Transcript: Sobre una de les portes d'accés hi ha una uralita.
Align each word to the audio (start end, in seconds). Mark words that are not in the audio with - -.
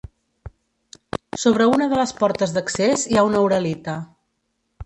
Sobre 1.43 1.69
una 1.73 1.87
de 1.93 2.01
les 2.01 2.15
portes 2.23 2.57
d'accés 2.57 3.07
hi 3.13 3.21
ha 3.23 3.29
una 3.31 3.47
uralita. 3.49 3.99